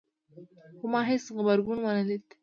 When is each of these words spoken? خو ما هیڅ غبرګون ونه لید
خو 0.77 0.85
ما 0.91 1.01
هیڅ 1.09 1.23
غبرګون 1.35 1.77
ونه 1.81 2.03
لید 2.09 2.25